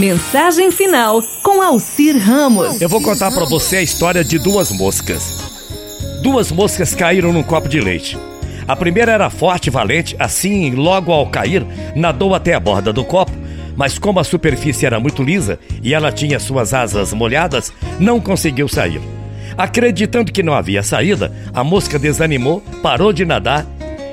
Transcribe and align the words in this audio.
Mensagem 0.00 0.70
final 0.70 1.22
com 1.42 1.60
Alcir 1.60 2.16
Ramos. 2.16 2.80
Eu 2.80 2.88
vou 2.88 3.02
contar 3.02 3.30
para 3.30 3.44
você 3.44 3.76
a 3.76 3.82
história 3.82 4.24
de 4.24 4.38
duas 4.38 4.72
moscas. 4.72 5.30
Duas 6.22 6.50
moscas 6.50 6.94
caíram 6.94 7.34
num 7.34 7.42
copo 7.42 7.68
de 7.68 7.78
leite. 7.82 8.16
A 8.66 8.74
primeira 8.74 9.12
era 9.12 9.28
forte 9.28 9.66
e 9.66 9.70
valente, 9.70 10.16
assim, 10.18 10.70
logo 10.70 11.12
ao 11.12 11.26
cair, 11.26 11.66
nadou 11.94 12.34
até 12.34 12.54
a 12.54 12.60
borda 12.60 12.94
do 12.94 13.04
copo, 13.04 13.32
mas 13.76 13.98
como 13.98 14.18
a 14.18 14.24
superfície 14.24 14.86
era 14.86 14.98
muito 14.98 15.22
lisa 15.22 15.58
e 15.82 15.92
ela 15.92 16.10
tinha 16.10 16.40
suas 16.40 16.72
asas 16.72 17.12
molhadas, 17.12 17.70
não 17.98 18.18
conseguiu 18.18 18.68
sair. 18.68 19.02
Acreditando 19.54 20.32
que 20.32 20.42
não 20.42 20.54
havia 20.54 20.82
saída, 20.82 21.30
a 21.52 21.62
mosca 21.62 21.98
desanimou, 21.98 22.62
parou 22.82 23.12
de 23.12 23.26
nadar 23.26 23.66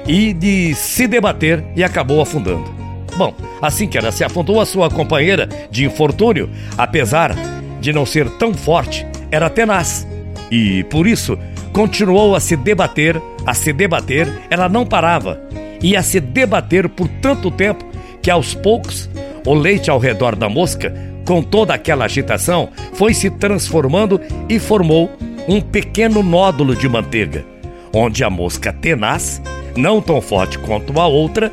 e 0.05 0.33
de 0.33 0.75
se 0.75 1.07
debater 1.07 1.63
e 1.77 1.81
acabou 1.81 2.19
afundando. 2.19 2.76
Bom, 3.17 3.33
assim 3.61 3.87
que 3.87 3.97
ela 3.97 4.11
se 4.11 4.23
afundou, 4.23 4.61
a 4.61 4.65
sua 4.65 4.89
companheira 4.89 5.49
de 5.71 5.85
infortúnio, 5.85 6.49
apesar 6.77 7.35
de 7.81 7.91
não 7.91 8.05
ser 8.05 8.29
tão 8.37 8.53
forte, 8.53 9.05
era 9.31 9.49
tenaz. 9.49 10.07
E, 10.51 10.83
por 10.85 11.07
isso, 11.07 11.37
continuou 11.73 12.35
a 12.35 12.39
se 12.39 12.55
debater, 12.55 13.19
a 13.45 13.53
se 13.53 13.73
debater, 13.73 14.31
ela 14.49 14.69
não 14.69 14.85
parava. 14.85 15.41
E 15.81 15.95
a 15.95 16.03
se 16.03 16.19
debater 16.19 16.87
por 16.89 17.07
tanto 17.07 17.49
tempo 17.49 17.83
que 18.21 18.29
aos 18.29 18.53
poucos 18.53 19.09
o 19.45 19.53
leite 19.53 19.89
ao 19.89 19.99
redor 19.99 20.35
da 20.35 20.49
mosca, 20.49 20.93
com 21.25 21.41
toda 21.41 21.73
aquela 21.73 22.05
agitação, 22.05 22.69
foi 22.93 23.13
se 23.13 23.29
transformando 23.29 24.19
e 24.47 24.59
formou 24.59 25.09
um 25.47 25.61
pequeno 25.61 26.21
nódulo 26.21 26.75
de 26.75 26.87
manteiga, 26.87 27.45
onde 27.93 28.23
a 28.23 28.29
mosca 28.29 28.73
tenaz 28.73 29.41
não 29.75 30.01
tão 30.01 30.19
forte 30.19 30.57
quanto 30.59 30.99
a 30.99 31.07
outra, 31.07 31.51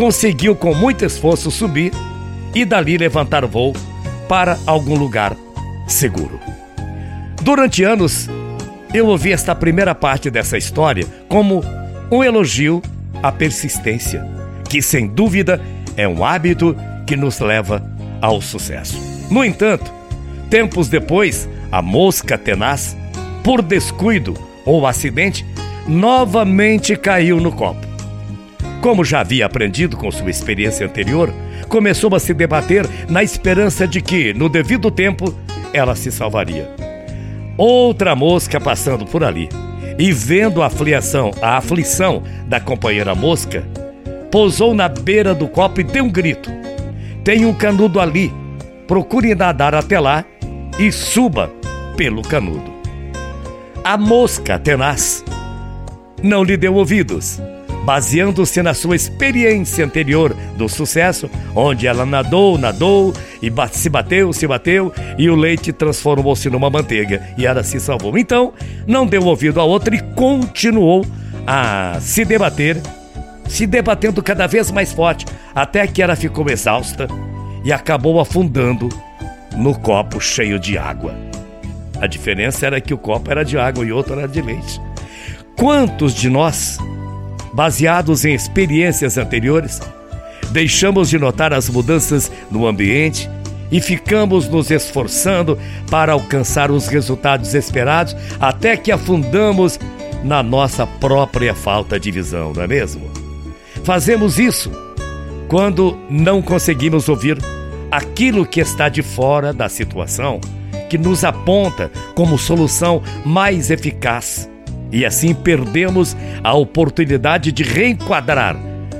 conseguiu 0.00 0.56
com 0.56 0.74
muito 0.74 1.04
esforço 1.04 1.50
subir 1.50 1.92
e 2.54 2.64
dali 2.64 2.96
levantar 2.96 3.44
voo 3.44 3.74
para 4.26 4.58
algum 4.66 4.96
lugar 4.96 5.36
seguro. 5.86 6.40
Durante 7.42 7.84
anos, 7.84 8.26
eu 8.94 9.08
ouvi 9.08 9.30
esta 9.30 9.54
primeira 9.54 9.94
parte 9.94 10.30
dessa 10.30 10.56
história 10.56 11.06
como 11.28 11.62
um 12.10 12.24
elogio 12.24 12.80
à 13.22 13.30
persistência, 13.30 14.26
que 14.70 14.80
sem 14.80 15.06
dúvida 15.06 15.60
é 15.98 16.08
um 16.08 16.24
hábito 16.24 16.74
que 17.06 17.14
nos 17.14 17.38
leva 17.38 17.84
ao 18.22 18.40
sucesso. 18.40 18.98
No 19.30 19.44
entanto, 19.44 19.92
tempos 20.48 20.88
depois, 20.88 21.46
a 21.70 21.82
mosca 21.82 22.38
tenaz, 22.38 22.96
por 23.44 23.60
descuido 23.60 24.32
ou 24.64 24.86
acidente, 24.86 25.44
novamente 25.86 26.96
caiu 26.96 27.38
no 27.38 27.52
copo. 27.52 27.89
Como 28.80 29.04
já 29.04 29.20
havia 29.20 29.44
aprendido 29.44 29.96
com 29.96 30.10
sua 30.10 30.30
experiência 30.30 30.86
anterior, 30.86 31.32
começou 31.68 32.14
a 32.14 32.20
se 32.20 32.32
debater 32.32 32.86
na 33.08 33.22
esperança 33.22 33.86
de 33.86 34.00
que, 34.00 34.32
no 34.32 34.48
devido 34.48 34.90
tempo, 34.90 35.34
ela 35.72 35.94
se 35.94 36.10
salvaria. 36.10 36.68
Outra 37.58 38.16
mosca 38.16 38.58
passando 38.58 39.04
por 39.04 39.22
ali 39.22 39.48
e 39.98 40.12
vendo 40.12 40.62
a 40.62 40.66
aflição, 40.66 41.30
a 41.42 41.58
aflição 41.58 42.22
da 42.46 42.58
companheira 42.58 43.14
mosca, 43.14 43.62
pousou 44.30 44.74
na 44.74 44.88
beira 44.88 45.34
do 45.34 45.46
copo 45.46 45.80
e 45.80 45.84
deu 45.84 46.04
um 46.04 46.10
grito: 46.10 46.50
Tem 47.22 47.44
um 47.44 47.52
canudo 47.52 48.00
ali, 48.00 48.32
procure 48.86 49.34
nadar 49.34 49.74
até 49.74 50.00
lá 50.00 50.24
e 50.78 50.90
suba 50.90 51.52
pelo 51.98 52.22
canudo. 52.22 52.72
A 53.84 53.98
mosca 53.98 54.58
tenaz 54.58 55.22
não 56.22 56.42
lhe 56.42 56.56
deu 56.56 56.74
ouvidos. 56.74 57.40
Baseando-se 57.84 58.62
na 58.62 58.74
sua 58.74 58.94
experiência 58.94 59.84
anterior 59.84 60.34
do 60.56 60.68
sucesso, 60.68 61.30
onde 61.54 61.86
ela 61.86 62.04
nadou, 62.04 62.58
nadou 62.58 63.12
e 63.42 63.50
se 63.72 63.88
bateu, 63.88 64.32
se 64.32 64.46
bateu 64.46 64.92
e 65.16 65.30
o 65.30 65.34
leite 65.34 65.72
transformou-se 65.72 66.48
numa 66.50 66.68
manteiga 66.68 67.22
e 67.38 67.46
ela 67.46 67.62
se 67.62 67.80
salvou. 67.80 68.18
Então, 68.18 68.52
não 68.86 69.06
deu 69.06 69.24
ouvido 69.24 69.60
a 69.60 69.64
outra 69.64 69.94
e 69.94 70.00
continuou 70.14 71.06
a 71.46 71.98
se 72.00 72.24
debater, 72.24 72.80
se 73.48 73.66
debatendo 73.66 74.22
cada 74.22 74.46
vez 74.46 74.70
mais 74.70 74.92
forte, 74.92 75.24
até 75.54 75.86
que 75.86 76.02
ela 76.02 76.14
ficou 76.14 76.48
exausta 76.50 77.08
e 77.64 77.72
acabou 77.72 78.20
afundando 78.20 78.88
no 79.56 79.78
copo 79.78 80.20
cheio 80.20 80.58
de 80.58 80.78
água. 80.78 81.14
A 82.00 82.06
diferença 82.06 82.66
era 82.66 82.80
que 82.80 82.94
o 82.94 82.98
copo 82.98 83.30
era 83.30 83.44
de 83.44 83.58
água 83.58 83.84
e 83.84 83.92
outro 83.92 84.18
era 84.18 84.28
de 84.28 84.40
leite. 84.40 84.80
Quantos 85.56 86.14
de 86.14 86.30
nós, 86.30 86.78
baseados 87.52 88.24
em 88.24 88.34
experiências 88.34 89.18
anteriores, 89.18 89.80
deixamos 90.50 91.08
de 91.08 91.18
notar 91.18 91.52
as 91.52 91.68
mudanças 91.68 92.30
no 92.50 92.66
ambiente 92.66 93.28
e 93.70 93.80
ficamos 93.80 94.48
nos 94.48 94.70
esforçando 94.70 95.58
para 95.90 96.12
alcançar 96.12 96.70
os 96.70 96.88
resultados 96.88 97.54
esperados 97.54 98.16
até 98.40 98.76
que 98.76 98.90
afundamos 98.90 99.78
na 100.24 100.42
nossa 100.42 100.86
própria 100.86 101.54
falta 101.54 101.98
de 101.98 102.10
visão, 102.10 102.52
não 102.52 102.62
é 102.62 102.66
mesmo? 102.66 103.10
Fazemos 103.84 104.38
isso 104.38 104.70
quando 105.48 105.96
não 106.10 106.42
conseguimos 106.42 107.08
ouvir 107.08 107.38
aquilo 107.90 108.46
que 108.46 108.60
está 108.60 108.88
de 108.88 109.02
fora 109.02 109.52
da 109.52 109.68
situação, 109.68 110.40
que 110.88 110.98
nos 110.98 111.24
aponta 111.24 111.90
como 112.14 112.38
solução 112.38 113.02
mais 113.24 113.70
eficaz 113.70 114.49
e 114.92 115.04
assim 115.04 115.34
perdemos 115.34 116.16
a 116.42 116.54
oportunidade 116.54 117.52
de 117.52 117.62
reenquadrar 117.62 118.56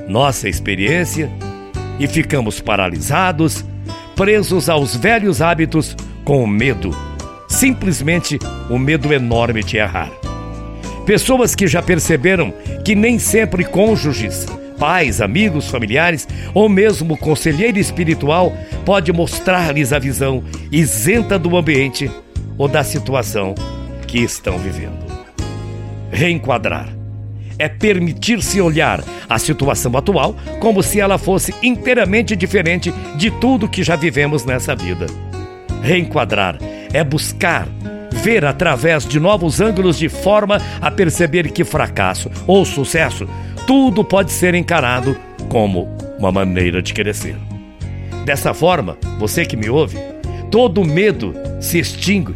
nossa 0.07 0.49
experiência 0.49 1.31
e 1.99 2.07
ficamos 2.07 2.59
paralisados, 2.59 3.63
presos 4.15 4.69
aos 4.69 4.95
velhos 4.95 5.41
hábitos 5.41 5.95
com 6.23 6.43
o 6.43 6.47
medo, 6.47 6.91
simplesmente 7.47 8.37
o 8.69 8.77
medo 8.77 9.13
enorme 9.13 9.63
de 9.63 9.77
errar. 9.77 10.11
Pessoas 11.05 11.55
que 11.55 11.67
já 11.67 11.81
perceberam 11.81 12.53
que 12.85 12.95
nem 12.95 13.17
sempre 13.17 13.63
cônjuges, 13.63 14.45
pais, 14.77 15.21
amigos, 15.21 15.69
familiares 15.69 16.27
ou 16.53 16.67
mesmo 16.67 17.17
conselheiro 17.17 17.79
espiritual 17.79 18.53
pode 18.85 19.11
mostrar-lhes 19.11 19.93
a 19.93 19.99
visão 19.99 20.43
isenta 20.71 21.37
do 21.37 21.55
ambiente 21.55 22.09
ou 22.57 22.67
da 22.67 22.83
situação 22.83 23.55
que 24.07 24.19
estão 24.19 24.57
vivendo 24.57 25.10
reenquadrar. 26.11 26.89
É 27.57 27.67
permitir-se 27.69 28.59
olhar 28.59 29.03
a 29.29 29.37
situação 29.37 29.95
atual 29.95 30.35
como 30.59 30.81
se 30.81 30.99
ela 30.99 31.17
fosse 31.17 31.53
inteiramente 31.61 32.35
diferente 32.35 32.91
de 33.15 33.29
tudo 33.31 33.69
que 33.69 33.83
já 33.83 33.95
vivemos 33.95 34.45
nessa 34.45 34.75
vida. 34.75 35.05
Reenquadrar 35.81 36.57
é 36.93 37.03
buscar 37.03 37.67
ver 38.11 38.45
através 38.45 39.05
de 39.05 39.19
novos 39.19 39.59
ângulos 39.59 39.97
de 39.97 40.09
forma 40.09 40.61
a 40.79 40.91
perceber 40.91 41.51
que 41.51 41.63
fracasso 41.63 42.29
ou 42.45 42.65
sucesso, 42.65 43.27
tudo 43.65 44.03
pode 44.03 44.31
ser 44.31 44.53
encarado 44.53 45.17
como 45.49 45.87
uma 46.19 46.31
maneira 46.31 46.81
de 46.81 46.93
crescer. 46.93 47.35
Dessa 48.25 48.53
forma, 48.53 48.97
você 49.17 49.45
que 49.45 49.57
me 49.57 49.69
ouve, 49.69 49.97
todo 50.51 50.85
medo 50.85 51.33
se 51.59 51.79
extingue 51.79 52.33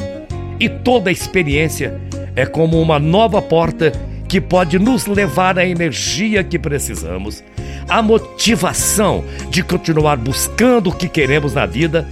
e 0.59 0.67
toda 0.67 1.11
experiência 1.11 1.99
é 2.35 2.45
como 2.45 2.81
uma 2.81 2.99
nova 2.99 3.41
porta 3.41 3.91
que 4.27 4.41
pode 4.41 4.77
nos 4.79 5.05
levar 5.05 5.57
à 5.57 5.65
energia 5.65 6.43
que 6.43 6.59
precisamos, 6.59 7.43
à 7.87 8.01
motivação 8.01 9.23
de 9.49 9.63
continuar 9.63 10.17
buscando 10.17 10.89
o 10.89 10.95
que 10.95 11.07
queremos 11.07 11.53
na 11.53 11.65
vida, 11.65 12.07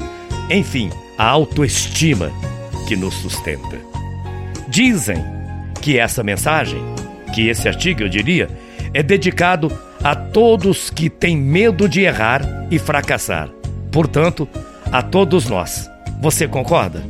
enfim, 0.49 0.89
a 1.17 1.27
autoestima 1.27 2.31
que 2.87 2.95
nos 2.95 3.13
sustenta. 3.15 3.77
Dizem 4.67 5.17
que 5.81 5.97
essa 5.97 6.23
mensagem, 6.23 6.81
que 7.33 7.47
esse 7.47 7.67
artigo 7.67 8.03
eu 8.03 8.09
diria, 8.09 8.49
é 8.93 9.01
dedicado 9.01 9.71
a 10.03 10.15
todos 10.15 10.89
que 10.89 11.09
têm 11.09 11.35
medo 11.35 11.89
de 11.89 12.01
errar 12.01 12.41
e 12.69 12.77
fracassar. 12.77 13.49
Portanto, 13.91 14.47
a 14.91 15.01
todos 15.01 15.49
nós. 15.49 15.89
Você 16.21 16.47
concorda? 16.47 17.03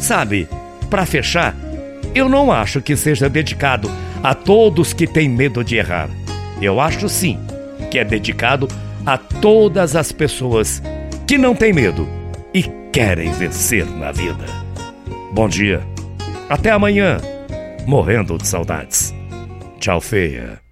Sabe, 0.00 0.48
para 0.88 1.04
fechar, 1.04 1.54
eu 2.16 2.30
não 2.30 2.50
acho 2.50 2.80
que 2.80 2.96
seja 2.96 3.28
dedicado 3.28 3.90
a 4.22 4.34
todos 4.34 4.94
que 4.94 5.06
têm 5.06 5.28
medo 5.28 5.62
de 5.62 5.76
errar. 5.76 6.08
Eu 6.62 6.80
acho 6.80 7.08
sim 7.10 7.38
que 7.90 7.98
é 7.98 8.04
dedicado 8.04 8.68
a 9.04 9.18
todas 9.18 9.94
as 9.94 10.10
pessoas 10.12 10.82
que 11.26 11.36
não 11.36 11.54
têm 11.54 11.74
medo 11.74 12.08
e 12.54 12.62
querem 12.90 13.30
vencer 13.32 13.84
na 13.84 14.12
vida. 14.12 14.46
Bom 15.32 15.46
dia. 15.46 15.82
Até 16.48 16.70
amanhã. 16.70 17.18
Morrendo 17.86 18.38
de 18.38 18.48
saudades. 18.48 19.14
Tchau, 19.78 20.00
feia. 20.00 20.58